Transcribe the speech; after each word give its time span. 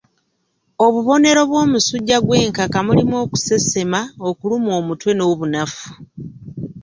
Obubonero 0.85 1.41
bw'omusujja 1.49 2.17
gw'enkaka 2.25 2.79
mulimu 2.87 3.15
okusesema, 3.23 3.99
okulumwa 4.29 4.71
omutwe 4.79 5.11
n'obunafu. 5.15 5.87